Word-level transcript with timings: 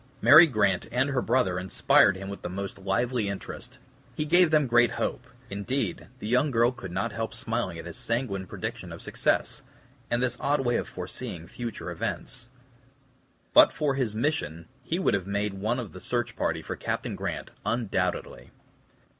Mary 0.19 0.47
Grant 0.47 0.87
and 0.91 1.11
her 1.11 1.21
brother 1.21 1.59
inspired 1.59 2.15
him 2.17 2.27
with 2.27 2.41
the 2.41 2.49
most 2.49 2.79
lively 2.79 3.29
interest. 3.29 3.77
He 4.15 4.25
gave 4.25 4.49
them 4.49 4.65
great 4.65 4.93
hope; 4.93 5.27
indeed, 5.47 6.07
the 6.17 6.27
young 6.27 6.49
girl 6.49 6.71
could 6.71 6.91
not 6.91 7.11
help 7.11 7.35
smiling 7.35 7.77
at 7.77 7.85
his 7.85 7.97
sanguine 7.97 8.47
prediction 8.47 8.91
of 8.91 9.03
success, 9.03 9.61
and 10.09 10.23
this 10.23 10.39
odd 10.39 10.61
way 10.61 10.77
of 10.77 10.89
foreseeing 10.89 11.45
future 11.47 11.91
events. 11.91 12.49
But 13.53 13.71
for 13.71 13.93
his 13.93 14.15
mission 14.15 14.65
he 14.81 14.97
would 14.97 15.13
have 15.13 15.27
made 15.27 15.53
one 15.53 15.77
of 15.79 15.93
the 15.93 16.01
search 16.01 16.35
party 16.35 16.63
for 16.63 16.75
Captain 16.75 17.15
Grant, 17.15 17.51
undoubtedly. 17.63 18.49